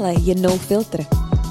[0.00, 1.00] Tohle je No Filter,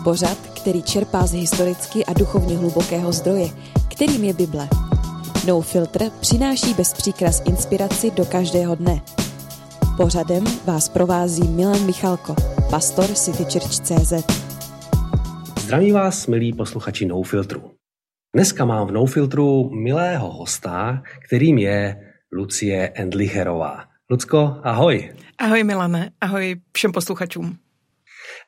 [0.04, 3.48] pořad, který čerpá z historicky a duchovně hlubokého zdroje,
[3.92, 4.70] kterým je Bible.
[5.48, 9.02] No Filter přináší bez příkras inspiraci do každého dne.
[9.98, 12.36] Pořadem vás provází Milan Michalko,
[12.70, 14.14] pastor City Church CZ.
[15.60, 17.72] Zdraví vás, milí posluchači No Filtru.
[18.36, 21.98] Dneska mám v No Filtru milého hosta, kterým je
[22.32, 23.84] Lucie Endlicherová.
[24.12, 25.14] Lucko, ahoj.
[25.38, 27.58] Ahoj Milane, ahoj všem posluchačům.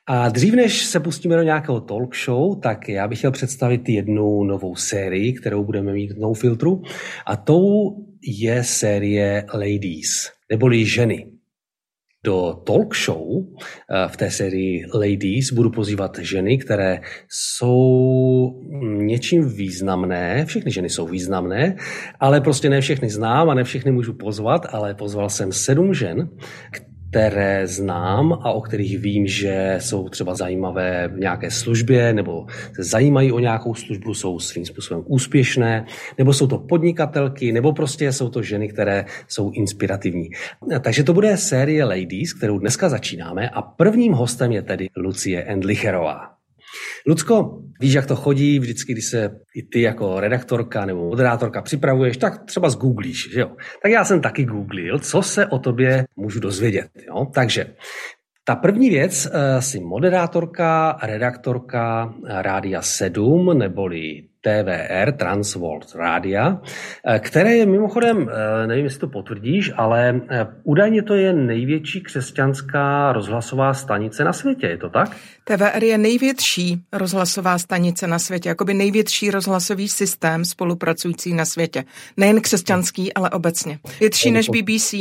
[0.06, 4.44] A dřív než se pustíme do nějakého talk show, tak já bych chtěl představit jednu
[4.44, 6.82] novou sérii, kterou budeme mít v No Filtru.
[7.26, 11.26] A tou je série Ladies, neboli ženy.
[12.24, 20.44] Do talk show eh, v té sérii Ladies budu pozývat ženy, které jsou něčím významné.
[20.46, 21.76] Všechny ženy jsou významné,
[22.20, 26.28] ale prostě ne všechny znám a ne všechny můžu pozvat, ale pozval jsem sedm žen,
[27.12, 32.82] které znám a o kterých vím, že jsou třeba zajímavé v nějaké službě nebo se
[32.82, 35.86] zajímají o nějakou službu, jsou svým způsobem úspěšné,
[36.18, 40.30] nebo jsou to podnikatelky, nebo prostě jsou to ženy, které jsou inspirativní.
[40.80, 46.31] Takže to bude série Ladies, kterou dneska začínáme a prvním hostem je tedy Lucie Endlicherová.
[47.06, 52.16] Lucko, víš, jak to chodí, vždycky, když se i ty jako redaktorka nebo moderátorka připravuješ,
[52.16, 53.50] tak třeba zgooglíš, že jo?
[53.82, 57.26] Tak já jsem taky googlil, co se o tobě můžu dozvědět, jo?
[57.34, 57.66] Takže
[58.44, 66.60] ta první věc, eh, si moderátorka, redaktorka Rádia 7, neboli TVR, Transworld Rádia,
[67.06, 70.20] eh, které je mimochodem, eh, nevím, jestli to potvrdíš, ale
[70.64, 75.16] údajně to je největší křesťanská rozhlasová stanice na světě, je to tak?
[75.44, 81.84] TVR je největší rozhlasová stanice na světě, jakoby největší rozhlasový systém spolupracující na světě.
[82.16, 83.78] Nejen křesťanský, ale obecně.
[84.00, 84.94] Větší než BBC.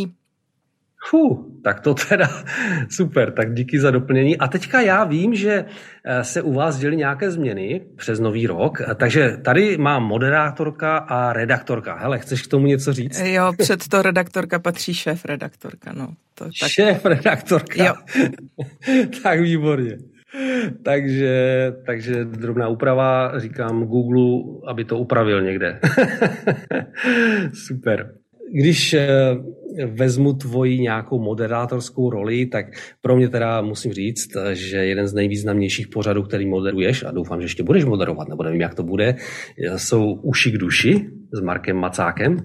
[1.10, 2.30] Fú, tak to teda
[2.90, 4.38] super, tak díky za doplnění.
[4.38, 5.66] A teďka já vím, že
[6.06, 11.34] eh, se u vás děli nějaké změny přes nový rok, takže tady mám moderátorka a
[11.34, 11.96] redaktorka.
[11.96, 13.22] Hele, chceš k tomu něco říct?
[13.26, 16.08] Jo, před to redaktorka patří šéf redaktorka, no.
[16.36, 16.70] To, tak...
[16.70, 17.86] Šéf redaktorka.
[17.86, 17.94] Jo.
[19.24, 19.98] tak výborně.
[20.84, 25.80] Takže, takže drobná úprava, říkám Google, aby to upravil někde.
[27.54, 28.21] Super
[28.54, 29.08] když eh,
[29.86, 32.66] vezmu tvoji nějakou moderátorskou roli, tak
[33.02, 37.46] pro mě teda musím říct, že jeden z nejvýznamnějších pořadů, který moderuješ, a doufám, že
[37.46, 39.16] ještě budeš moderovat, nebo nevím, jak to bude,
[39.78, 42.38] jsou Uši k duši s Markem Macákem.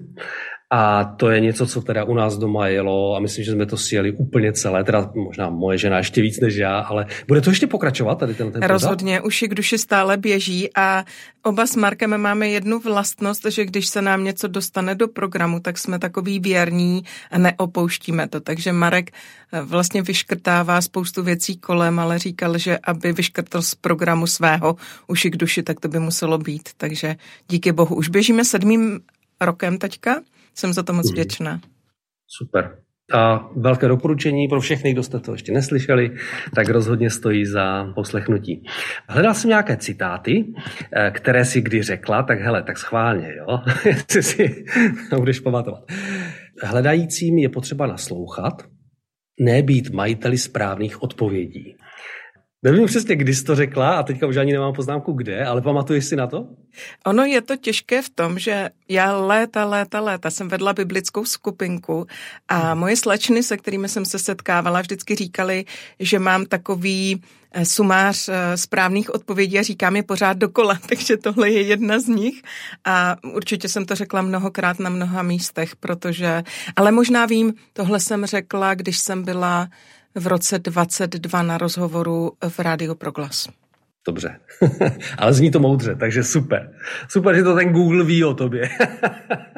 [0.69, 3.77] A to je něco, co teda u nás doma jelo a myslím, že jsme to
[3.77, 7.67] sjeli úplně celé, teda možná moje žena ještě víc než já, ale bude to ještě
[7.67, 11.05] pokračovat tady ten, ten Rozhodně, uši k duši stále běží a
[11.43, 15.77] oba s Markem máme jednu vlastnost, že když se nám něco dostane do programu, tak
[15.77, 18.39] jsme takový věrní a neopouštíme to.
[18.39, 19.11] Takže Marek
[19.51, 24.75] eh, vlastně vyškrtává spoustu věcí kolem, ale říkal, že aby vyškrtl z programu svého
[25.07, 26.69] uši k duši, tak to by muselo být.
[26.77, 27.15] Takže
[27.49, 27.95] díky bohu.
[27.95, 28.99] Už běžíme sedmým
[29.41, 30.21] rokem teďka
[30.57, 31.13] jsem za to moc mhm.
[31.13, 31.61] vděčná.
[32.27, 32.77] Super.
[33.13, 36.15] A velké doporučení pro všechny, kdo jste to ještě neslyšeli,
[36.55, 38.63] tak rozhodně stojí za poslechnutí.
[39.09, 40.45] Hledal jsem nějaké citáty,
[40.95, 44.65] eh, které si kdy řekla, tak hele, tak schválně, jo, jestli si
[45.19, 45.83] budeš pamatovat.
[46.63, 48.63] Hledajícím je potřeba naslouchat,
[49.39, 51.75] ne být majiteli správných odpovědí.
[52.63, 56.05] Nevím přesně, kdy jsi to řekla a teďka už ani nemám poznámku kde, ale pamatuješ
[56.05, 56.47] si na to?
[57.05, 62.05] Ono je to těžké v tom, že já léta, léta, léta jsem vedla biblickou skupinku
[62.47, 65.65] a moje slečny, se kterými jsem se setkávala, vždycky říkali,
[65.99, 71.49] že mám takový eh, sumář eh, správných odpovědí a říkám je pořád dokola, takže tohle
[71.49, 72.41] je jedna z nich
[72.85, 76.43] a určitě jsem to řekla mnohokrát na mnoha místech, protože,
[76.75, 79.67] ale možná vím, tohle jsem řekla, když jsem byla
[80.19, 83.47] v roce 22 na rozhovoru v Rádiu Proglas.
[84.07, 84.39] Dobře,
[85.17, 86.71] ale zní to moudře, takže super.
[87.07, 88.69] Super, že to ten Google ví o tobě.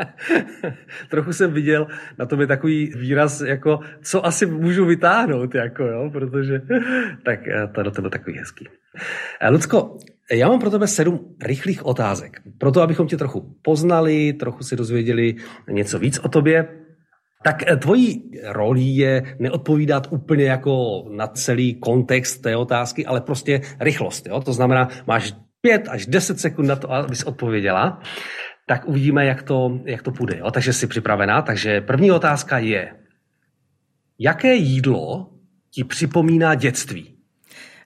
[1.10, 1.88] Trochu jsem viděl
[2.18, 6.62] na tobě takový výraz, jako co asi můžu vytáhnout, jako jo, protože
[7.26, 8.68] tak eh, to do tebe takový hezký.
[9.42, 9.98] Eh, Lucko,
[10.32, 12.42] já mám pro tebe sedm rychlých otázek.
[12.58, 15.36] Proto, abychom tě trochu poznali, trochu si dozvěděli
[15.70, 16.68] něco víc o tobě.
[17.44, 23.62] Tak eh, tvojí rolí je neodpovídat úplně jako na celý kontext té otázky, ale prostě
[23.80, 24.28] rychlost.
[24.28, 24.42] Jo?
[24.42, 28.02] To znamená, máš pět až deset sekund na to, abys odpověděla.
[28.68, 30.38] Tak uvidíme, jak to, jak to půjde.
[30.38, 30.52] Jo?
[30.52, 31.42] Takže jsi připravená.
[31.42, 32.96] Takže první otázka je,
[34.20, 35.30] jaké jídlo
[35.72, 37.16] ti připomíná dětství?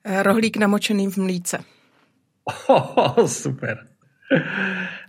[0.03, 1.57] Eh, rohlík namočený v mlíce.
[2.67, 3.77] Oh, super.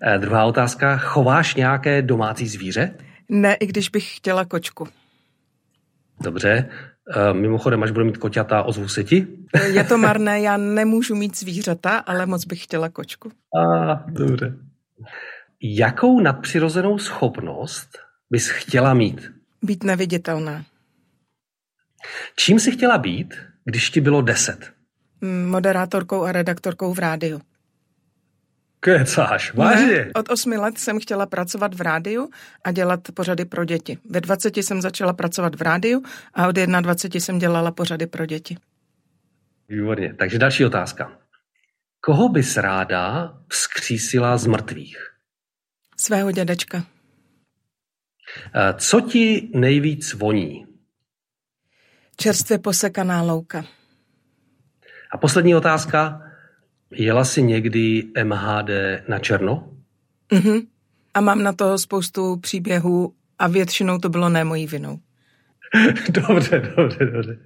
[0.02, 2.94] Eh, druhá otázka, chováš nějaké domácí zvíře?
[3.28, 4.88] Ne, i když bych chtěla kočku.
[6.20, 6.68] Dobře.
[7.16, 9.26] Uh, mimochodem, až budu mít koťata, ozvu se ti?
[9.72, 13.30] Je to marné, já nemůžu mít zvířata, ale moc bych chtěla kočku.
[13.58, 14.56] A, dobře.
[15.60, 17.88] Jakou nadpřirozenou schopnost
[18.30, 19.32] bys chtěla mít?
[19.62, 20.64] Být neviditelná.
[22.36, 23.34] Čím jsi chtěla být,
[23.64, 24.72] když ti bylo deset?
[25.46, 27.40] Moderátorkou a redaktorkou v rádiu.
[28.84, 29.86] Kecáš, vážně?
[29.86, 32.28] Ne, od osmi let jsem chtěla pracovat v rádiu
[32.64, 33.98] a dělat pořady pro děti.
[34.10, 36.02] Ve 20 jsem začala pracovat v rádiu
[36.34, 38.56] a od 21 jsem dělala pořady pro děti.
[39.68, 40.14] Výborně.
[40.14, 41.12] Takže další otázka.
[42.00, 44.96] Koho bys ráda vzkřísila z mrtvých?
[45.96, 46.84] Svého dědečka.
[48.54, 50.66] Eh, co ti nejvíc voní?
[52.16, 53.64] Čerstvě posekaná louka.
[55.12, 56.23] A poslední otázka.
[56.94, 58.70] Jela jsi někdy MHD
[59.08, 59.68] na černo?
[60.32, 60.60] Mhm.
[61.14, 64.98] A mám na to spoustu příběhů a většinou to bylo ne mojí vinou.
[66.10, 67.38] dobře, dobře, dobře.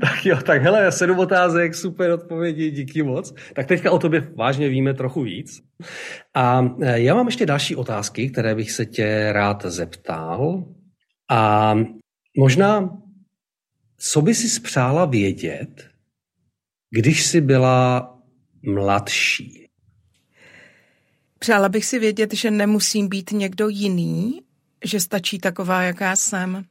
[0.00, 3.34] Tak jo, tak hele, sedm otázek, super odpovědi, díky moc.
[3.54, 5.62] Tak teďka o tobě vážně víme trochu víc.
[6.34, 10.64] A e, já mám ještě další otázky, které bych se tě rád zeptal.
[11.30, 11.74] A
[12.38, 12.98] možná,
[13.98, 15.90] co by si spřála vědět,
[16.90, 18.19] když jsi byla
[18.62, 19.66] mladší?
[21.38, 24.42] Přála bych si vědět, že nemusím být někdo jiný,
[24.84, 26.64] že stačí taková, jaká jsem.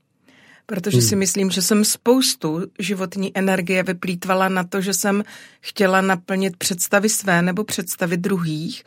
[0.65, 1.07] Protože hmm.
[1.07, 5.24] si myslím, že jsem spoustu životní energie vyplýtvala na to, že jsem
[5.62, 8.83] chtěla naplnit představy své nebo představy druhých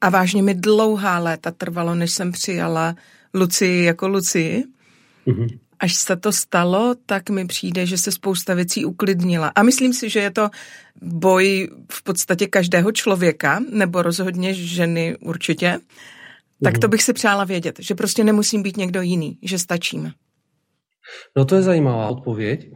[0.00, 2.96] a vážně mi dlouhá léta trvalo, než jsem přijala
[3.34, 4.64] Lucii jako Lucii.
[5.26, 5.48] Hmm.
[5.84, 9.52] Až se to stalo, tak mi přijde, že se spousta věcí uklidnila.
[9.54, 10.50] A myslím si, že je to
[11.02, 15.78] boj v podstatě každého člověka, nebo rozhodně ženy určitě.
[16.62, 16.90] Tak to mhm.
[16.90, 20.12] bych si přála vědět, že prostě nemusím být někdo jiný, že stačím.
[21.36, 22.70] No to je zajímavá odpověď.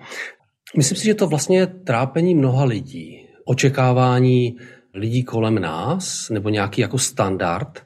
[0.76, 3.26] Myslím si, že to vlastně je trápení mnoha lidí.
[3.44, 4.56] Očekávání
[4.94, 7.84] lidí kolem nás, nebo nějaký jako standard,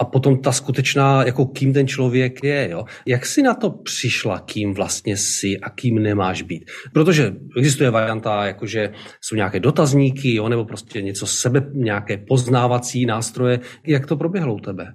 [0.00, 2.68] a potom ta skutečná, jako kým ten člověk je.
[2.70, 2.84] Jo?
[3.06, 6.70] Jak jsi na to přišla, kým vlastně jsi a kým nemáš být?
[6.92, 10.48] Protože existuje varianta, jakože jsou nějaké dotazníky, jo?
[10.48, 13.60] nebo prostě něco sebe, nějaké poznávací nástroje.
[13.86, 14.94] Jak to proběhlo u tebe?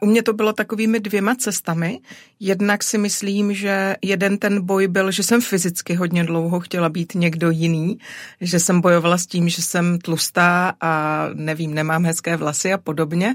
[0.00, 2.00] U mě to bylo takovými dvěma cestami.
[2.40, 7.14] Jednak si myslím, že jeden ten boj byl, že jsem fyzicky hodně dlouho chtěla být
[7.14, 7.98] někdo jiný,
[8.40, 13.34] že jsem bojovala s tím, že jsem tlustá a nevím, nemám hezké vlasy a podobně.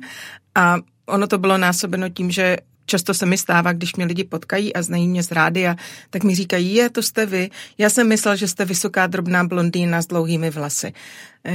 [0.56, 4.76] A ono to bylo násobeno tím, že často se mi stává, když mě lidi potkají
[4.76, 5.76] a znají mě z rádia,
[6.10, 7.50] tak mi říkají, je, to jste vy.
[7.78, 10.94] Já jsem myslel, že jste vysoká, drobná blondýna s dlouhými vlasy.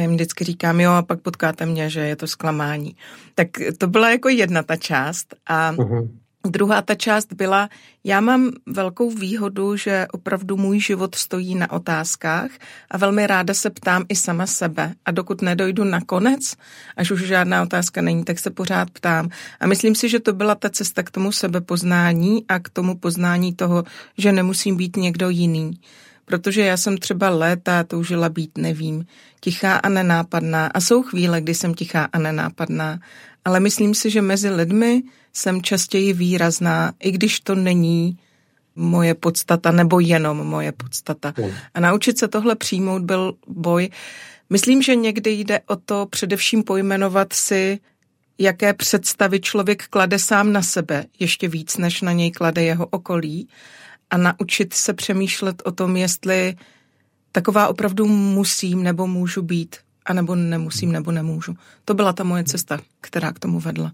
[0.01, 2.97] Jim vždycky říkám, jo, a pak potkáte mě, že je to zklamání.
[3.35, 3.49] Tak
[3.79, 6.09] to byla jako jedna ta část a uh-huh.
[6.47, 7.69] Druhá ta část byla,
[8.05, 12.51] já mám velkou výhodu, že opravdu můj život stojí na otázkách
[12.91, 14.95] a velmi ráda se ptám i sama sebe.
[15.05, 16.55] A dokud nedojdu na konec,
[16.97, 19.29] až už žádná otázka není, tak se pořád ptám.
[19.61, 23.55] A myslím si, že to byla ta cesta k tomu sebepoznání a k tomu poznání
[23.55, 23.85] toho,
[24.19, 25.81] že nemusím být někdo jiný.
[26.25, 29.07] Protože já jsem třeba léta toužila být, nevím,
[29.41, 30.67] tichá a nenápadná.
[30.67, 32.99] A jsou chvíle, kdy jsem tichá a nenápadná.
[33.49, 35.03] Ale myslím si, že mezi lidmi
[35.33, 38.19] jsem častěji výrazná, i když to není
[38.77, 41.35] moje podstata nebo jenom moje podstata.
[41.75, 43.89] A naučit se tohle přijmout byl boj.
[44.51, 47.79] Myslím, že někdy jde o to především pojmenovat si,
[48.39, 53.49] jaké představy člověk klade sám na sebe, ještě víc, než na něj klade jeho okolí
[54.11, 56.57] a naučit se přemýšlet o tom, jestli
[57.33, 59.77] taková opravdu musím nebo můžu být,
[60.09, 61.55] anebo nemusím nebo nemůžu.
[61.85, 63.93] To byla ta moje cesta, která k tomu vedla.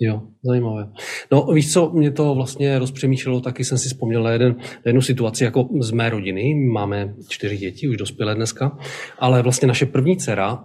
[0.00, 0.92] Jo, zajímavé.
[1.32, 5.02] No víš co, mě to vlastně rozpřemýšlelo, taky jsem si vzpomněl na, jeden, na jednu
[5.02, 6.54] situaci jako z mé rodiny.
[6.54, 8.78] Máme čtyři děti, už dospělé dneska,
[9.18, 10.64] ale vlastně naše první dcera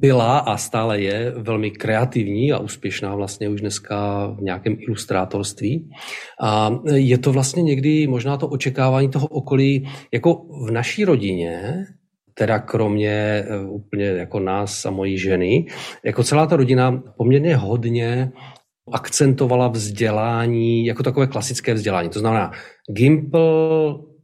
[0.00, 5.90] byla a stále je velmi kreativní a úspěšná vlastně už dneska v nějakém ilustrátorství.
[6.42, 10.34] A je to vlastně někdy možná to očekávání toho okolí, jako
[10.66, 11.84] v naší rodině,
[12.38, 15.66] teda kromě eh, úplně jako nás a mojí ženy,
[16.04, 18.32] jako celá ta rodina poměrně hodně
[18.92, 22.08] akcentovala vzdělání jako takové klasické vzdělání.
[22.08, 22.50] To znamená
[22.96, 23.40] Gimple,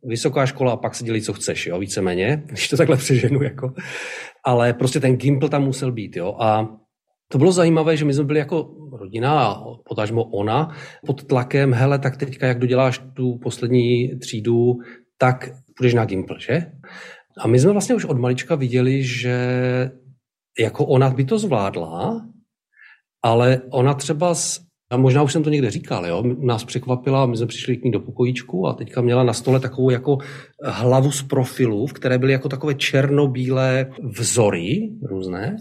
[0.04, 3.72] vysoká škola a pak si dělí, co chceš, jo, víceméně, když to takhle přeženu, jako.
[4.44, 6.36] Ale prostě ten Gimple tam musel být, jo.
[6.40, 6.68] A
[7.28, 10.68] to bylo zajímavé, že my jsme byli jako rodina potažmo ona
[11.06, 14.74] pod tlakem, hele, tak teďka, jak doděláš tu poslední třídu,
[15.18, 16.66] tak půjdeš na Gimple, že?
[17.38, 19.36] A my jsme vlastně už od malička viděli, že
[20.58, 22.26] jako ona by to zvládla,
[23.24, 24.34] ale ona třeba
[24.90, 26.22] A možná už jsem to někde říkal, jo?
[26.38, 29.90] Nás překvapila, my jsme přišli k ní do pokojíčku a teďka měla na stole takovou
[29.90, 30.18] jako
[30.64, 35.56] hlavu z profilu, v které byly jako takové černobílé vzory různé.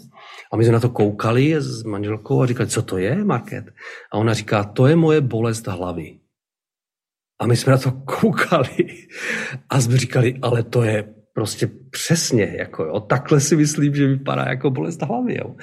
[0.53, 3.65] A my jsme na to koukali s manželkou a říkali, co to je, Market?
[4.13, 6.19] A ona říká, to je moje bolest hlavy.
[7.39, 8.87] A my jsme na to koukali
[9.69, 14.45] a jsme říkali, ale to je prostě přesně, jako jo, takhle si myslím, že vypadá
[14.49, 15.55] jako bolest hlavy, jo.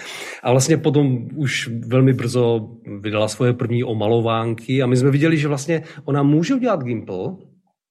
[0.42, 2.68] A vlastně potom už velmi brzo
[3.00, 7.36] vydala svoje první omalovánky a my jsme viděli, že vlastně ona může udělat Gimple,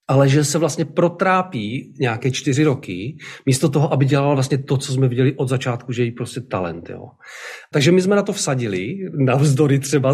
[0.08, 4.94] ale že se vlastně protrápí nějaké čtyři roky, místo toho, aby dělala vlastně to, co
[4.94, 6.90] jsme viděli od začátku, že je prostě talent.
[6.90, 7.10] Jo.
[7.74, 10.14] Takže my jsme na to vsadili, navzdory třeba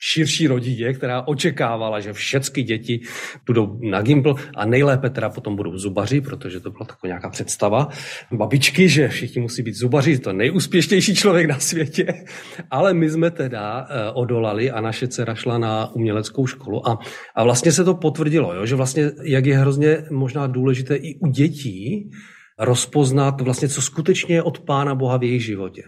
[0.00, 3.00] širší rodině, která očekávala, že všechny děti
[3.46, 7.88] budou na Gimpl a nejlépe teda potom budou zubaři, protože to byla taková nějaká představa
[8.32, 12.24] babičky, že všichni musí být zubaři, to nejúspěšnější člověk na světě.
[12.70, 16.98] Ale my jsme teda eh, odolali a naše dcera šla na uměleckou školu a,
[17.34, 21.26] a vlastně se to potvrdilo, jo, že vlastně jak je hrozně možná důležité i u
[21.26, 22.10] dětí
[22.58, 25.82] rozpoznat vlastně, co skutečně je od Pána Boha v jejich životě.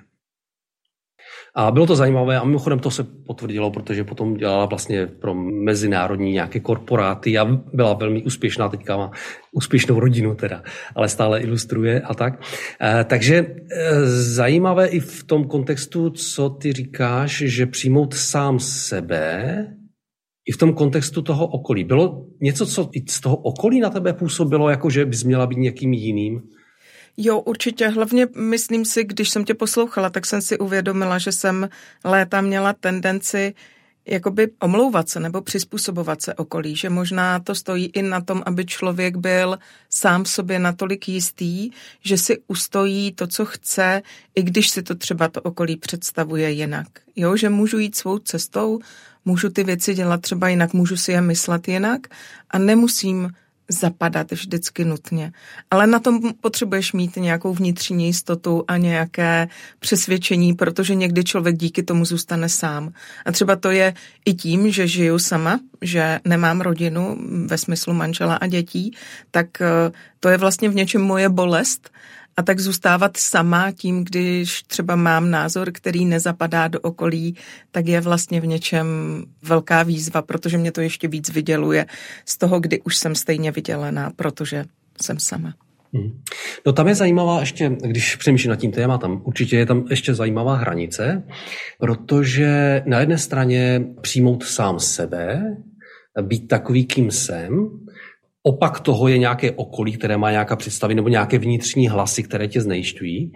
[1.55, 6.33] A bylo to zajímavé a mimochodem to se potvrdilo, protože potom dělala vlastně pro mezinárodní
[6.33, 9.11] nějaké korporáty a byla velmi úspěšná, teďka má
[9.53, 10.63] úspěšnou rodinu teda,
[10.95, 12.41] ale stále ilustruje a tak.
[12.83, 19.67] E, takže e, zajímavé i v tom kontextu, co ty říkáš, že přijmout sám sebe
[20.47, 21.85] i v tom kontextu toho okolí.
[21.85, 25.93] Bylo něco, co z toho okolí na tebe působilo, jako že bys měla být někým
[25.93, 26.43] jiným?
[27.17, 27.89] Jo, určitě.
[27.89, 31.69] Hlavně myslím si, když jsem tě poslouchala, tak jsem si uvědomila, že jsem
[32.05, 33.55] léta měla tendenci
[34.07, 38.65] jakoby omlouvat se nebo přizpůsobovat se okolí, že možná to stojí i na tom, aby
[38.65, 39.59] člověk byl
[39.91, 44.03] sám sobě natolik jistý, že si ustojí to, co chce,
[44.35, 46.87] i když si to třeba to okolí představuje jinak.
[47.17, 48.79] Jo, že můžu jít svou cestou,
[49.25, 52.01] můžu ty věci dělat třeba jinak, můžu si je myslet jinak
[52.51, 53.31] a nemusím
[53.73, 55.33] zapadat vždycky nutně.
[55.71, 59.49] Ale na tom potřebuješ mít nějakou vnitřní jistotu a nějaké
[59.79, 62.93] přesvědčení, protože někdy člověk díky tomu zůstane sám.
[63.27, 68.35] A třeba to je i tím, že žiju sama, že nemám rodinu ve smyslu manžela
[68.35, 68.97] a dětí,
[69.31, 71.91] tak eh, to je vlastně v něčem moje bolest,
[72.37, 77.37] a tak zůstávat sama tím, když třeba mám názor, který nezapadá do okolí,
[77.71, 78.87] tak je vlastně v něčem
[79.43, 81.87] velká výzva, protože mě to ještě víc vyděluje
[82.27, 84.65] z toho, kdy už jsem stejně vydělená, protože
[85.03, 85.55] jsem sama.
[85.95, 86.21] Hmm.
[86.67, 90.57] No tam je zajímavá ještě, když přemýšlím nad tím tématem, určitě je tam ještě zajímavá
[90.57, 91.23] hranice,
[91.81, 95.43] protože na jedné straně přijmout sám sebe,
[96.23, 97.71] být takový, kým jsem,
[98.45, 102.61] Opak toho je nějaké okolí, které má nějaká představy nebo nějaké vnitřní hlasy, které tě
[102.61, 103.33] znejišťují.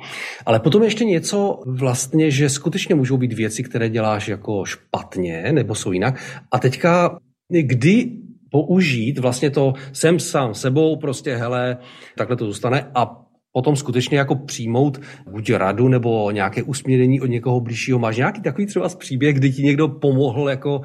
[0.46, 5.74] Ale potom ještě něco vlastně, že skutečně můžou být věci, které děláš jako špatně nebo
[5.74, 6.44] jsou jinak.
[6.52, 7.18] A teďka,
[7.62, 8.10] kdy
[8.50, 11.76] použít vlastně to jsem sám sebou, prostě hele,
[12.16, 17.60] takhle to zůstane a potom skutečně jako přijmout buď radu nebo nějaké usměrení od někoho
[17.60, 17.98] blížšího.
[17.98, 20.80] Máš nějaký takový třeba příběh, kdy ti někdo pomohl jako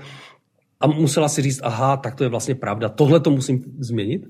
[0.82, 4.22] a musela si říct, aha, tak to je vlastně pravda, tohle to musím změnit?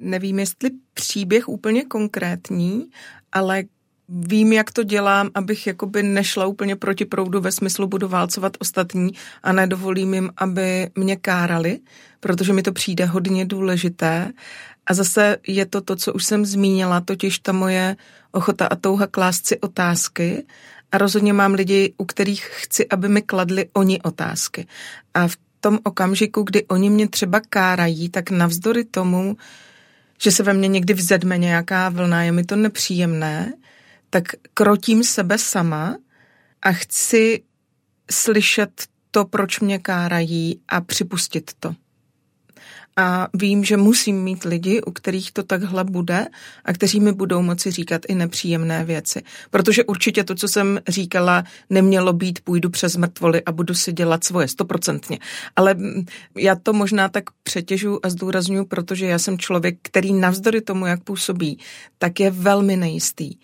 [0.00, 2.86] Nevím, jestli příběh úplně konkrétní,
[3.32, 3.64] ale
[4.08, 9.10] vím, jak to dělám, abych jakoby nešla úplně proti proudu ve smyslu budu válcovat ostatní
[9.42, 11.80] a nedovolím jim, aby mě kárali,
[12.20, 14.32] protože mi to přijde hodně důležité.
[14.86, 17.96] A zase je to to, co už jsem zmínila, totiž ta moje
[18.32, 20.46] ochota a touha klást si otázky
[20.92, 24.66] a rozhodně mám lidi, u kterých chci, aby mi kladli oni otázky.
[25.14, 29.36] A v tom okamžiku, kdy oni mě třeba kárají, tak navzdory tomu,
[30.20, 33.52] že se ve mně někdy vzedme nějaká vlna, je mi to nepříjemné,
[34.10, 34.24] tak
[34.54, 35.96] krotím sebe sama
[36.62, 37.42] a chci
[38.10, 38.70] slyšet
[39.10, 41.74] to, proč mě kárají a připustit to
[42.98, 46.26] a vím, že musím mít lidi, u kterých to takhle bude
[46.64, 49.22] a kteří mi budou moci říkat i nepříjemné věci.
[49.50, 54.24] Protože určitě to, co jsem říkala, nemělo být půjdu přes mrtvoly a budu si dělat
[54.24, 55.18] svoje stoprocentně.
[55.56, 55.76] Ale
[56.36, 61.04] já to možná tak přetěžu a zdůraznuju, protože já jsem člověk, který navzdory tomu, jak
[61.04, 61.58] působí,
[61.98, 63.34] tak je velmi nejistý.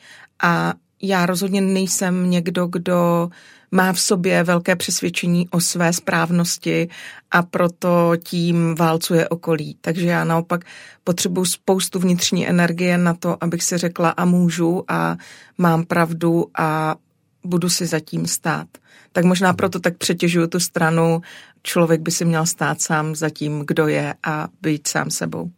[0.43, 0.75] A
[1.09, 3.29] já rozhodně nejsem někdo, kdo
[3.71, 6.89] má v sobě velké přesvědčení o své správnosti
[7.31, 9.77] a proto tím válcuje okolí.
[9.81, 10.65] Takže já naopak
[11.05, 15.17] potřebuji spoustu vnitřní energie na to, abych si řekla a můžu a
[15.59, 16.97] mám pravdu a
[17.45, 18.67] budu si zatím stát.
[19.13, 21.21] Tak možná proto tak přetěžuju tu stranu,
[21.63, 25.51] člověk by si měl stát sám za tím, kdo je a být sám sebou.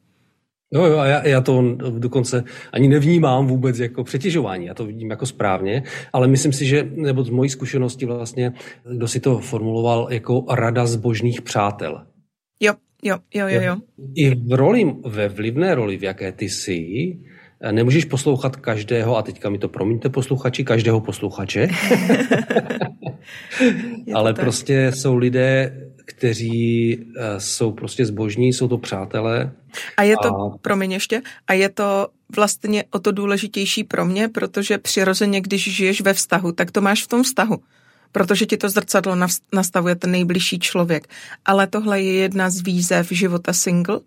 [0.74, 5.10] Jo, jo, a já, já to dokonce ani nevnímám vůbec jako přetěžování, já to vidím
[5.10, 5.82] jako správně,
[6.12, 8.52] ale myslím si, že, nebo z mojí zkušenosti vlastně,
[8.96, 12.06] kdo si to formuloval jako rada zbožných přátel.
[12.60, 13.76] Jo, jo, jo, jo, jo.
[14.14, 17.18] I v roli, ve vlivné roli, v jaké ty jsi,
[17.70, 21.68] nemůžeš poslouchat každého, a teďka mi to promiňte posluchači, každého posluchače,
[24.14, 24.44] ale tak.
[24.44, 25.85] prostě jsou lidé,
[26.16, 29.52] kteří eh, jsou prostě zbožní, jsou to přátelé.
[29.96, 30.58] A je to, a...
[30.62, 36.00] promiň ještě, a je to vlastně o to důležitější pro mě, protože přirozeně, když žiješ
[36.00, 37.56] ve vztahu, tak to máš v tom vztahu
[38.12, 39.16] protože ti to zrcadlo
[39.52, 41.08] nastavuje ten nejbližší člověk.
[41.44, 44.00] Ale tohle je jedna z výzev života single,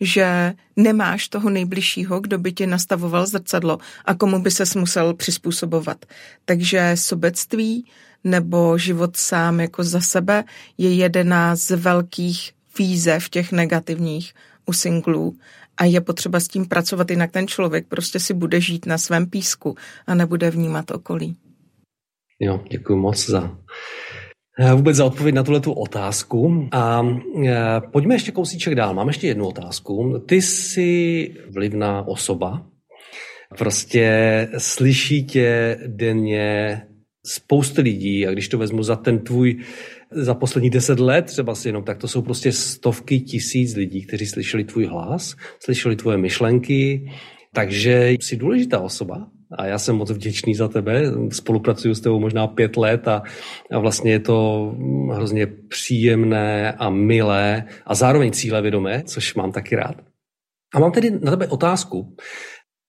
[0.00, 6.06] že nemáš toho nejbližšího, kdo by ti nastavoval zrcadlo a komu by ses musel přizpůsobovat.
[6.44, 7.86] Takže sobectví
[8.24, 10.44] nebo život sám jako za sebe
[10.78, 14.34] je jedna z velkých výzev těch negativních
[14.66, 15.36] u singlů
[15.76, 19.26] a je potřeba s tím pracovat, jinak ten člověk prostě si bude žít na svém
[19.26, 19.74] písku
[20.06, 21.36] a nebude vnímat okolí.
[22.40, 23.58] Jo, děkuji moc za
[24.58, 26.68] eh, vůbec za odpověď na tuhle otázku.
[26.72, 27.02] A
[27.46, 28.94] eh, pojďme ještě kousíček dál.
[28.94, 30.22] Mám ještě jednu otázku.
[30.26, 32.66] Ty jsi vlivná osoba.
[33.58, 36.82] Prostě slyší tě denně
[37.26, 39.56] spousty lidí a když to vezmu za ten tvůj
[40.10, 44.26] za poslední deset let třeba si jenom, tak to jsou prostě stovky tisíc lidí, kteří
[44.26, 47.10] slyšeli tvůj hlas, slyšeli tvoje myšlenky,
[47.52, 49.26] takže jsi důležitá osoba
[49.58, 51.02] a já jsem moc vděčný za tebe.
[51.32, 53.22] Spolupracuju s tebou možná pět let a,
[53.72, 54.70] a vlastně je to
[55.12, 59.96] hrozně příjemné a milé a zároveň cílevědomé, což mám taky rád.
[60.74, 62.16] A mám tedy na tebe otázku.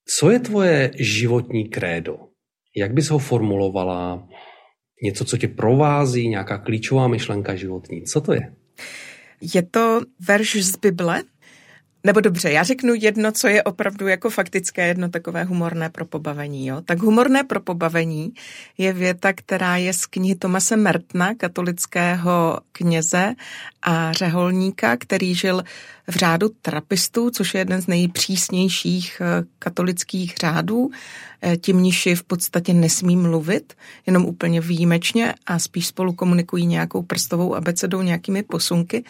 [0.08, 2.18] Co je tvoje životní krédo?
[2.78, 4.28] Jak bys ho formulovala?
[5.04, 8.04] Něco, co tě provází, nějaká klíčová myšlenka životní.
[8.04, 8.54] Co to je?
[9.54, 11.24] Je to verš z Bible,
[12.06, 16.68] nebo dobře, já řeknu jedno, co je opravdu jako faktické, jedno takové humorné pro pobavení.
[16.68, 16.82] Jo?
[16.82, 18.34] Tak humorné pro pobavení
[18.78, 23.34] je věta, která je z knihy Tomase Mertna, katolického kněze
[23.82, 25.64] a řeholníka, který žil
[26.08, 30.92] v řádu trapistů, což je jeden z nejpřísnějších eh, katolických řádů.
[31.42, 33.74] Eh, ti mniši v podstatě nesmí mluvit,
[34.06, 39.04] jenom úplně výjimečně a spíš spolu komunikují nějakou prstovou abecedou, nějakými posunky.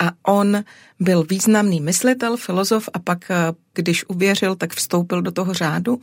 [0.00, 0.64] A on
[1.00, 3.34] byl významný myslitel, filozof a pak, eh,
[3.74, 6.00] když uvěřil, tak vstoupil do toho řádu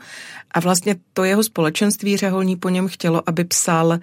[0.51, 3.99] a vlastně to jeho společenství řeholní po něm chtělo, aby psal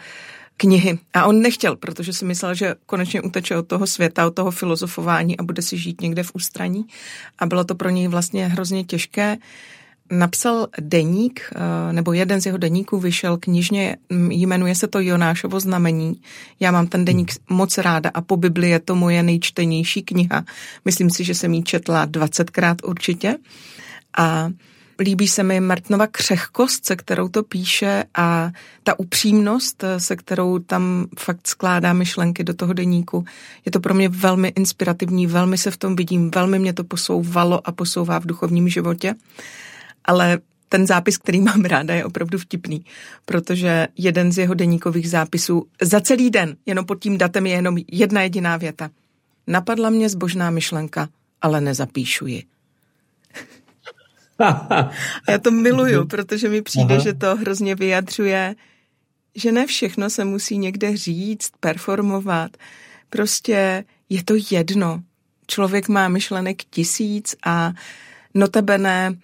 [0.56, 0.98] knihy.
[1.14, 5.38] A on nechtěl, protože si myslel, že konečně uteče od toho světa, od toho filozofování
[5.38, 6.84] a bude si žít někde v ústraní.
[7.38, 9.36] A bylo to pro něj vlastně hrozně těžké.
[10.10, 16.20] Napsal deník, eh, nebo jeden z jeho deníků vyšel knižně, jmenuje se to Jonášovo znamení.
[16.60, 20.44] Já mám ten deník moc ráda a po Bibli je to moje nejčtenější kniha.
[20.84, 23.36] Myslím si, že jsem ji četla 20krát určitě.
[24.18, 24.50] A
[24.98, 28.50] Líbí se mi Martinova křehkost, se kterou to píše a
[28.82, 33.24] ta upřímnost, se kterou tam fakt skládá myšlenky do toho deníku.
[33.64, 37.68] Je to pro mě velmi inspirativní, velmi se v tom vidím, velmi mě to posouvalo
[37.68, 39.14] a posouvá v duchovním životě.
[40.04, 42.84] Ale ten zápis, který mám ráda, je opravdu vtipný,
[43.24, 47.76] protože jeden z jeho deníkových zápisů za celý den, jenom pod tím datem je jenom
[47.92, 48.90] jedna jediná věta.
[49.46, 51.08] Napadla mě zbožná myšlenka,
[51.42, 52.42] ale nezapíšu ji.
[54.38, 54.90] A
[55.28, 57.04] já to miluju, protože mi přijde, Aha.
[57.04, 58.54] že to hrozně vyjadřuje,
[59.34, 62.56] že ne všechno se musí někde říct, performovat.
[63.10, 65.02] Prostě je to jedno.
[65.46, 67.72] Člověk má myšlenek tisíc a
[68.34, 69.18] notabene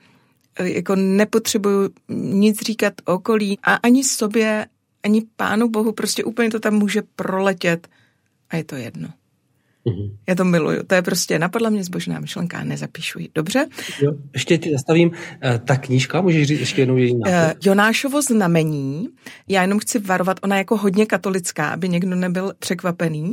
[0.63, 4.67] jako nepotřebuju nic říkat okolí a ani sobě,
[5.03, 7.89] ani pánu bohu, prostě úplně to tam může proletět
[8.51, 9.09] a je to jedno.
[9.87, 10.11] Mm-hmm.
[10.29, 10.83] Já to miluju.
[10.87, 13.29] To je prostě, napadla mě zbožná myšlenka, nezapíšu ji.
[13.35, 13.67] Dobře?
[14.03, 15.11] Jo, ještě ti zastavím.
[15.43, 17.57] Eh, ta knížka, můžeš říct ještě jednou její název?
[17.57, 19.09] Eh, Jonášovo znamení.
[19.49, 23.33] Já jenom chci varovat, ona je jako hodně katolická, aby někdo nebyl překvapený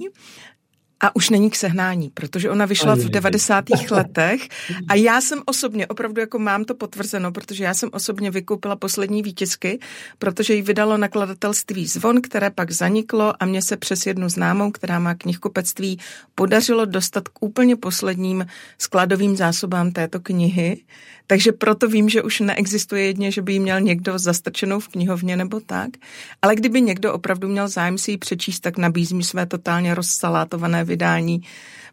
[1.00, 3.66] a už není k sehnání, protože ona vyšla v 90.
[3.92, 4.42] letech
[4.88, 9.22] a já jsem osobně, opravdu jako mám to potvrzeno, protože já jsem osobně vykoupila poslední
[9.22, 9.80] výtisky,
[10.20, 15.00] protože ji vydalo nakladatelství Zvon, které pak zaniklo a mě se přes jednu známou, která
[15.00, 16.00] má knihkupectví,
[16.36, 18.46] podařilo dostat k úplně posledním
[18.78, 20.84] skladovým zásobám této knihy.
[21.28, 25.38] Takže proto vím, že už neexistuje jedně, že by ji měl někdo zastrčenou v knihovně
[25.38, 25.90] nebo tak.
[26.42, 31.42] Ale kdyby někdo opravdu měl zájem si ji přečíst, tak nabízím své totálně rozsalátované vydání,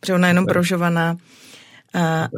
[0.00, 1.16] protože ona je jenom brožovaná.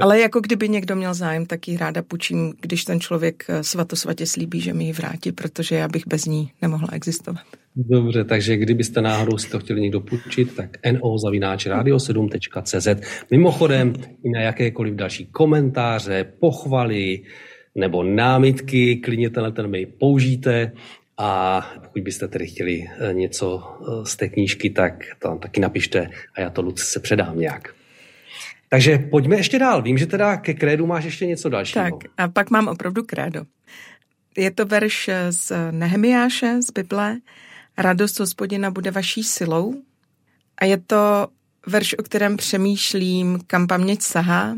[0.01, 4.27] Ale jako kdyby někdo měl zájem, tak ji ráda půjčím, když ten člověk eh, svatosvatě
[4.27, 7.43] slíbí, že mi ji vrátí, protože já bych bez ní nemohla existovat.
[7.77, 12.89] Dobře, takže kdybyste náhodou si to chtěli někdo půjčit, tak no radio7.cz.
[13.31, 13.93] Mimochodem
[14.25, 17.23] i na jakékoliv další komentáře, pochvaly
[17.75, 20.73] nebo námitky, klidně tenhle ten mail použijte
[21.19, 26.11] a pokud byste tedy chtěli eh, něco eh, z té knížky, tak tam taky napište
[26.35, 27.75] a já to Luc se předám nějak.
[28.69, 29.83] Takže pojďme ještě dál.
[29.83, 31.85] Vím, že teda ke krédu máš ještě něco dalšího.
[31.85, 33.45] Tak a pak mám opravdu krédo.
[34.37, 37.17] Je to verš z Nehemiáše, z Bible.
[37.79, 39.75] Radost hospodina bude vaší silou.
[40.59, 41.29] A je to
[41.67, 44.57] verš, o kterém přemýšlím, kam paměť sahá.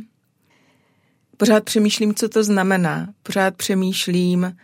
[1.37, 3.09] Pořád přemýšlím, co to znamená.
[3.23, 4.57] Pořád přemýšlím,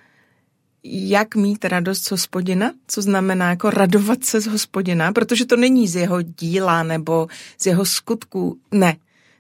[0.85, 5.89] jak mít radost z hospodina, co znamená jako radovat se z hospodina, protože to není
[5.89, 8.59] z jeho díla nebo z jeho skutků.
[8.71, 8.97] Ne,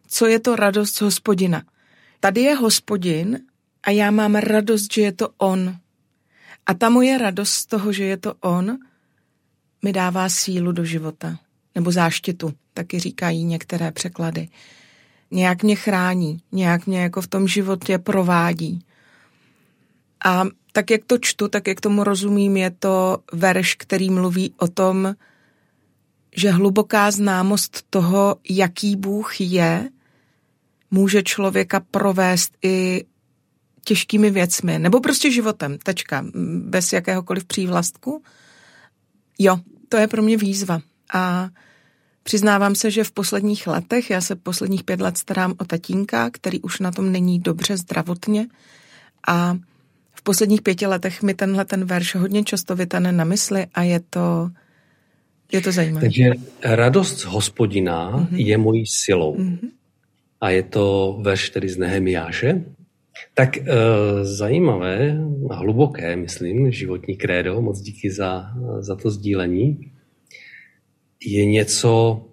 [0.06, 1.62] co je to radost hospodina.
[2.20, 3.38] Tady je hospodin
[3.82, 5.76] a já mám radost, že je to on.
[6.66, 8.78] A ta moje radost z toho, že je to on,
[9.82, 11.38] mi dává sílu do života.
[11.74, 14.48] Nebo záštitu, taky říkají některé překlady.
[15.30, 18.84] Nějak mě chrání, nějak mě jako v tom životě provádí.
[20.24, 24.68] A tak, jak to čtu, tak jak tomu rozumím, je to verš, který mluví o
[24.68, 25.14] tom,
[26.36, 29.90] že hluboká známost toho, jaký Bůh je,
[30.90, 33.04] může člověka provést i
[33.84, 36.24] těžkými věcmi, nebo prostě životem, tečka,
[36.58, 38.22] bez jakéhokoliv přívlastku.
[39.38, 39.58] Jo,
[39.88, 40.80] to je pro mě výzva.
[41.14, 41.48] A
[42.22, 46.60] přiznávám se, že v posledních letech, já se posledních pět let starám o tatínka, který
[46.60, 48.48] už na tom není dobře zdravotně
[49.28, 49.56] a
[50.24, 54.50] posledních pěti letech mi tenhle ten verš hodně často vytane na mysli a je to,
[55.52, 56.00] je to zajímavé.
[56.00, 56.30] Takže
[56.64, 58.36] radost z hospodina mm-hmm.
[58.36, 59.36] je mojí silou.
[59.36, 59.70] Mm-hmm
[60.44, 62.64] a je to verš tedy z Nehemiáše.
[63.34, 63.64] Tak e,
[64.22, 65.16] zajímavé
[65.50, 69.92] a hluboké, myslím, životní krédo, moc díky za, za to sdílení,
[71.24, 72.24] je něco,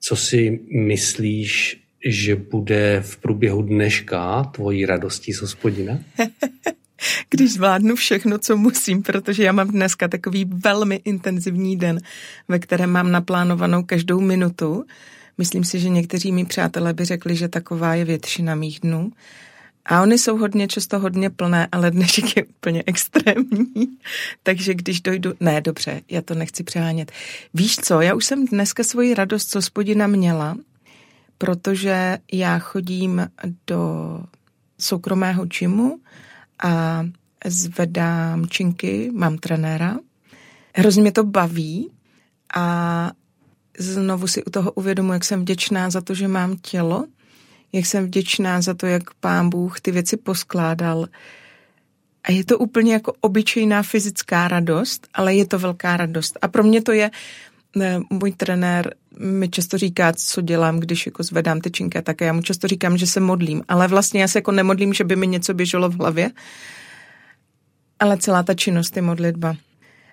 [0.00, 5.98] co si myslíš, že bude v průběhu dneška tvojí radostí z hospodina?
[7.30, 12.00] Když zvládnu všechno, co musím, protože já mám dneska takový velmi intenzivní den,
[12.48, 14.84] ve kterém mám naplánovanou každou minutu,
[15.38, 19.12] Myslím si, že někteří mý přátelé by řekli, že taková je většina mých dnů.
[19.86, 23.98] A oni jsou hodně často hodně plné, ale dnešek je úplně extrémní.
[24.42, 25.32] Takže když dojdu...
[25.40, 27.12] Ne, dobře, já to nechci přehánět.
[27.54, 30.56] Víš co, já už jsem dneska svoji radost co spodina měla,
[31.38, 33.30] protože já chodím
[33.66, 34.20] do
[34.78, 36.00] soukromého čimu
[36.62, 37.04] a
[37.44, 39.98] zvedám činky, mám trenéra.
[40.74, 41.90] Hrozně mě to baví
[42.54, 43.10] a
[43.78, 47.06] znovu si u toho uvědomuji, jak jsem vděčná za to, že mám tělo,
[47.72, 51.06] jak jsem vděčná za to, jak pán Bůh ty věci poskládal.
[52.24, 56.38] A je to úplně jako obyčejná fyzická radost, ale je to velká radost.
[56.42, 57.10] A pro mě to je,
[57.76, 62.32] ne, můj trenér mi často říká, co dělám, když jako zvedám ty činky, tak já
[62.32, 63.62] mu často říkám, že se modlím.
[63.68, 66.30] Ale vlastně já se jako nemodlím, že by mi něco běželo v hlavě,
[67.98, 69.56] ale celá ta činnost je modlitba.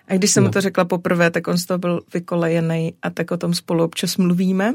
[0.08, 0.48] A když jsem no.
[0.48, 3.84] mu to řekla poprvé, tak on z toho byl vykolejený a tak o tom spolu
[3.84, 4.74] občas mluvíme.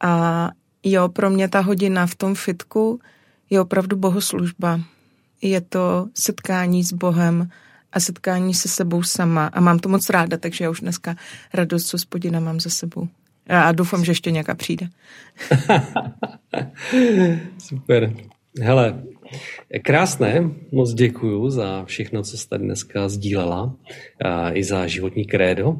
[0.00, 0.50] A
[0.84, 3.00] jo, pro mě ta hodina v tom fitku
[3.50, 4.80] je opravdu bohoslužba.
[5.42, 7.48] Je to setkání s Bohem
[7.92, 9.46] a setkání se sebou sama.
[9.46, 11.16] A mám to moc ráda, takže já už dneska
[11.54, 13.08] radost s hospodina mám za sebou.
[13.48, 14.88] A doufám, že ještě nějaká přijde.
[17.58, 18.14] Super.
[18.60, 19.02] Hele,
[19.82, 23.76] Krásné, moc děkuju za všechno, co jste dneska sdílela,
[24.52, 25.76] i za životní krédo.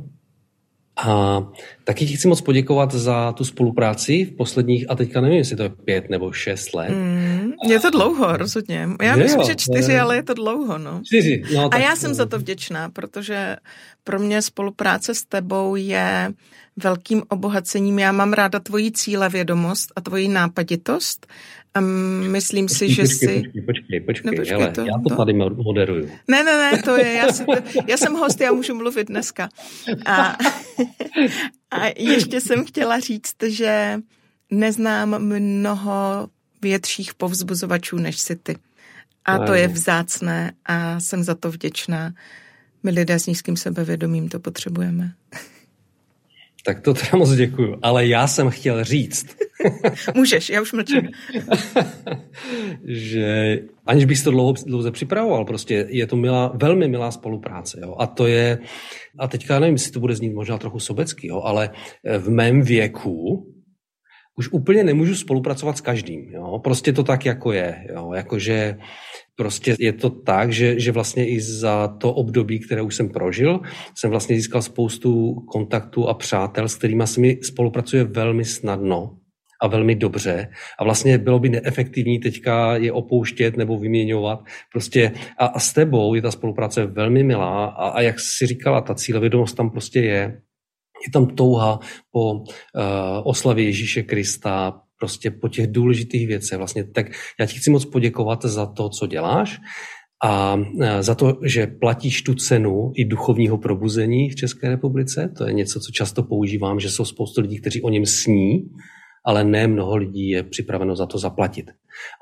[0.96, 1.42] A
[1.84, 5.62] taky ti chci moc poděkovat za tu spolupráci v posledních, a teďka nevím, jestli to
[5.62, 6.90] je pět nebo šest let.
[6.90, 8.88] Mm, je to dlouho, rozhodně.
[9.02, 10.78] Já myslím, že čtyři, ale je to dlouho.
[10.78, 11.00] No.
[11.04, 11.42] Čtyři.
[11.54, 13.56] No, a já jsem za to vděčná, protože
[14.04, 16.32] pro mě spolupráce s tebou je
[16.76, 17.98] velkým obohacením.
[17.98, 21.26] Já mám ráda tvoji cílevědomost a tvoji nápaditost
[22.28, 23.42] myslím si, počkej, že počkej, si...
[23.42, 26.08] Počkej, počkej, počkej, no, počkej hele, to, já to, to tady moderuju.
[26.28, 27.44] Ne, ne, ne, to je, já, si,
[27.86, 29.48] já jsem host, já můžu mluvit dneska.
[30.06, 30.36] A,
[31.70, 33.98] a ještě jsem chtěla říct, že
[34.50, 36.28] neznám mnoho
[36.62, 38.56] větších povzbuzovačů než si ty.
[39.24, 42.14] A to je vzácné a jsem za to vděčná.
[42.82, 45.12] My lidé s nízkým sebevědomím to potřebujeme.
[46.64, 47.78] Tak to teda moc děkuju.
[47.82, 49.26] Ale já jsem chtěl říct.
[50.14, 51.08] Můžeš, já už mlčím.
[52.84, 57.80] že aniž bych to dlouho, dlouze připravoval, prostě je to milá, velmi milá spolupráce.
[57.82, 57.96] Jo?
[57.98, 58.58] A to je,
[59.18, 61.40] a teďka nevím, jestli to bude znít možná trochu sobecký, jo?
[61.40, 61.70] ale
[62.18, 63.46] v mém věku
[64.38, 66.30] už úplně nemůžu spolupracovat s každým.
[66.30, 66.58] Jo?
[66.64, 67.86] Prostě to tak jako je.
[67.94, 68.12] Jo?
[68.14, 68.78] Jakože
[69.36, 73.60] prostě je to tak, že, že vlastně i za to období, které už jsem prožil,
[73.94, 79.16] jsem vlastně získal spoustu kontaktů a přátel, s kterými se mi spolupracuje velmi snadno
[79.62, 80.48] a velmi dobře.
[80.78, 84.40] A vlastně bylo by neefektivní teďka je opouštět nebo vyměňovat.
[84.72, 88.80] Prostě a, a s tebou je ta spolupráce velmi milá a, a jak si říkala,
[88.80, 90.40] ta cílevědomost tam prostě je.
[91.06, 92.44] Je tam touha po uh,
[93.24, 96.58] oslavě Ježíše Krista, prostě po těch důležitých věcech.
[96.58, 97.06] Vlastně tak
[97.40, 99.60] já ti chci moc poděkovat za to, co děláš
[100.24, 105.32] a e, za to, že platíš tu cenu i duchovního probuzení v České republice.
[105.38, 108.70] To je něco, co často používám, že jsou spoustu lidí, kteří o něm sní,
[109.26, 111.70] ale ne mnoho lidí je připraveno za to zaplatit.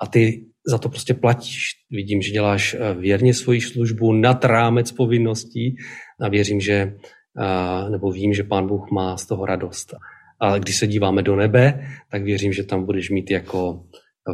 [0.03, 1.69] A ty za to prostě platíš.
[1.91, 5.77] Vidím, že děláš e, věrně svoji službu nad rámec povinností
[6.21, 6.97] a věřím, že
[7.91, 9.95] nebo vím, že pán Bůh má z toho radost.
[10.41, 13.85] Ale když se díváme do nebe, tak věřím, že tam budeš mít jako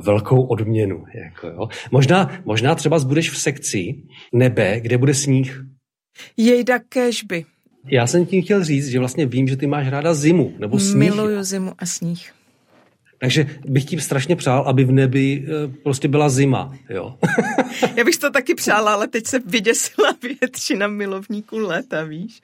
[0.04, 1.04] velkou odměnu.
[1.24, 1.68] Jako jo.
[1.90, 5.64] Možná, možná třeba budeš v sekci nebe, kde bude sníh.
[6.36, 7.44] Jejda kežby.
[7.90, 10.96] Já jsem tím chtěl říct, že vlastně vím, že ty máš ráda zimu nebo sníh.
[10.96, 12.32] Miluju zimu a sníh.
[13.18, 16.74] Takže bych tím strašně přál, aby v nebi eh, prostě byla zima.
[16.90, 17.14] Jo?
[17.96, 22.40] Já bych to taky přála, ale teď se vyděsila většina milovníků léta, víš?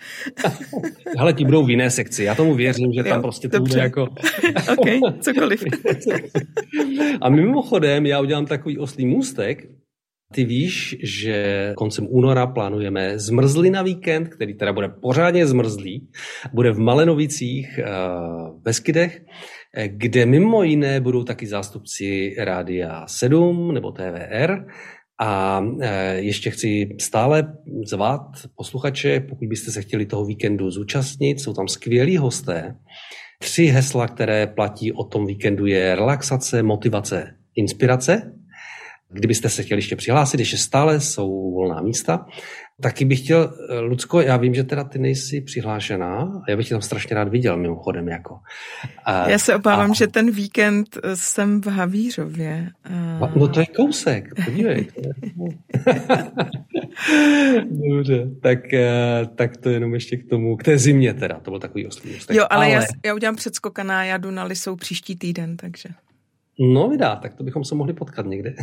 [1.19, 2.25] Hele, ti budou v jiné sekci.
[2.25, 4.03] Já tomu věřím, že jo, tam prostě to bude jako...
[4.73, 5.65] ok, cokoliv.
[7.21, 9.69] A mimochodem, já udělám takový oslý můstek,
[10.33, 16.09] ty víš, že koncem února plánujeme zmrzlý na víkend, který teda bude pořádně zmrzlý.
[16.53, 17.85] Bude v Malenovicích, eh,
[18.65, 19.23] ve Skydech
[19.87, 24.65] kde mimo jiné budou taky zástupci Rádia 7 nebo TVR.
[25.21, 27.57] A e, ještě chci stále
[27.87, 28.21] zvat
[28.57, 32.77] posluchače, pokud byste se chtěli toho víkendu zúčastnit, jsou tam skvělí hosté.
[33.39, 38.33] Tři hesla, které platí o tom víkendu je relaxace, motivace, inspirace.
[39.11, 42.27] Kdybyste se chtěli ještě přihlásit, ještě stále jsou volná místa.
[42.83, 46.75] Taky bych chtěl, eh, Lucko, já vím, že teda ty nejsi přihlášená, já bych tě
[46.75, 48.09] tam strašně rád viděl mimochodem.
[48.09, 48.39] Jako.
[49.05, 52.71] A, já se obávám, a, že ten víkend eh, jsem v Havířově.
[52.85, 53.33] A...
[53.37, 54.87] No to je kousek, podívej.
[57.71, 61.61] Dobře, tak, eh, tak to jenom ještě k tomu, k té zimě teda, to byl
[61.61, 62.71] takový oslý Jo, ale, ale...
[62.71, 65.89] Já, já udělám předskokaná, já jdu na Lisou příští týden, takže...
[66.61, 68.55] No vydá, tak to bychom se mohli potkat někde.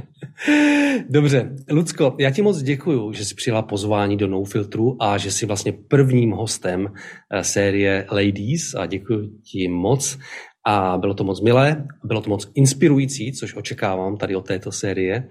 [1.08, 5.30] Dobře, Lucko, já ti moc děkuju, že jsi přijela pozvání do No Filtru a že
[5.30, 6.92] jsi vlastně prvním hostem
[7.30, 10.18] eh, série Ladies a děkuji ti moc.
[10.66, 15.28] A bylo to moc milé, bylo to moc inspirující, což očekávám tady od této série.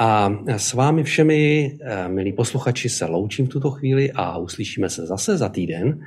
[0.00, 5.06] A s vámi všemi, eh, milí posluchači, se loučím v tuto chvíli a uslyšíme se
[5.06, 6.00] zase za týden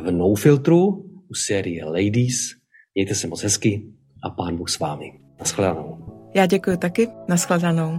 [0.00, 0.86] v No Filtru
[1.30, 2.36] u série Ladies.
[2.94, 3.82] Mějte se moc hezky,
[4.24, 5.12] a pán Bůh s vámi.
[5.38, 5.98] Naschledanou.
[6.34, 7.08] Já děkuji taky.
[7.28, 7.98] Naschledanou.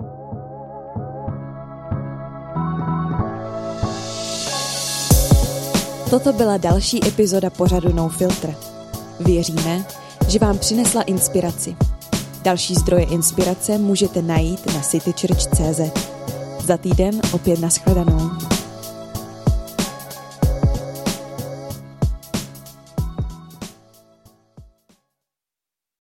[6.09, 8.55] Toto byla další epizoda pořadu No Filter.
[9.19, 9.85] Věříme,
[10.27, 11.75] že vám přinesla inspiraci.
[12.43, 15.81] Další zdroje inspirace můžete najít na citychurch.cz.
[16.63, 18.14] Za týden opět naschledanou.